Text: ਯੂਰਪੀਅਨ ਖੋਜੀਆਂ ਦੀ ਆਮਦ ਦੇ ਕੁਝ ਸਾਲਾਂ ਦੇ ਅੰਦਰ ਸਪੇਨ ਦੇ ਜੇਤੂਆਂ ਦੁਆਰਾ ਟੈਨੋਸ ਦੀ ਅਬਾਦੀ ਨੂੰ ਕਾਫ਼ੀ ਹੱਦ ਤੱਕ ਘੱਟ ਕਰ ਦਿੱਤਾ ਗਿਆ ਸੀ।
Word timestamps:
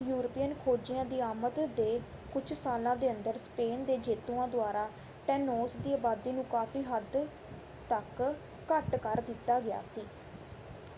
ਯੂਰਪੀਅਨ 0.03 0.53
ਖੋਜੀਆਂ 0.55 1.03
ਦੀ 1.05 1.19
ਆਮਦ 1.21 1.59
ਦੇ 1.75 1.99
ਕੁਝ 2.31 2.53
ਸਾਲਾਂ 2.53 2.95
ਦੇ 2.95 3.09
ਅੰਦਰ 3.11 3.37
ਸਪੇਨ 3.37 3.83
ਦੇ 3.85 3.97
ਜੇਤੂਆਂ 3.99 4.47
ਦੁਆਰਾ 4.47 4.87
ਟੈਨੋਸ 5.27 5.75
ਦੀ 5.77 5.93
ਅਬਾਦੀ 5.95 6.31
ਨੂੰ 6.31 6.43
ਕਾਫ਼ੀ 6.51 6.83
ਹੱਦ 6.85 7.17
ਤੱਕ 7.89 8.21
ਘੱਟ 8.69 8.95
ਕਰ 8.97 9.21
ਦਿੱਤਾ 9.21 9.59
ਗਿਆ 9.59 9.79
ਸੀ। 9.85 10.01